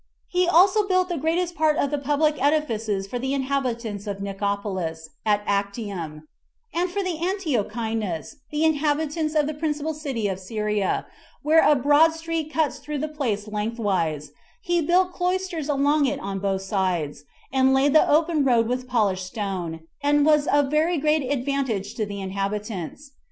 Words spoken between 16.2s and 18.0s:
both sides, and laid